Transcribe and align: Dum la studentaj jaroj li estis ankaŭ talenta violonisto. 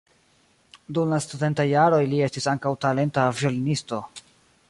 Dum 0.97 1.11
la 1.15 1.19
studentaj 1.25 1.65
jaroj 1.73 2.01
li 2.13 2.23
estis 2.29 2.49
ankaŭ 2.55 2.73
talenta 2.87 3.27
violonisto. 3.43 4.01